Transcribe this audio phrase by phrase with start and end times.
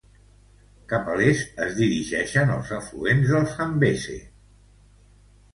[0.93, 4.17] Cap a l'est es dirigeixen els afluents del Zambeze.